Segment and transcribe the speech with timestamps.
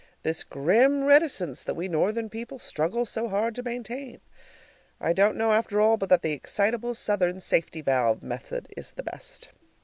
[0.23, 4.19] This grim reticence that we Northern people struggle so hard to maintain!
[4.99, 9.03] I don't know after all but that the excitable Southern safety valve method is the
[9.03, 9.51] best.